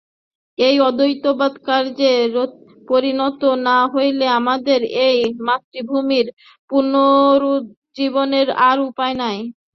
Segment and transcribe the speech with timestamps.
[0.57, 2.11] এই অদ্বৈতবাদ কার্যে
[2.87, 6.27] পরিণত না হইলে আমাদের এই মাতৃভূমির
[6.71, 9.37] পুনরুজ্জীবনের আর উপায় নাই।